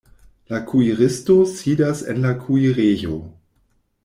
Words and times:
La 0.53 0.61
kuiristo 0.71 1.35
sidas 1.51 2.01
en 2.15 2.23
la 2.25 2.33
kuirejo. 2.47 3.21